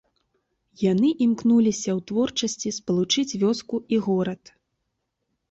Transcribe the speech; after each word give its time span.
Яны 0.91 1.09
імкнуліся 1.25 1.91
ў 1.97 2.07
творчасці 2.13 2.73
спалучыць 2.79 3.37
вёску 3.45 3.75
і 3.95 4.03
горад. 4.09 4.41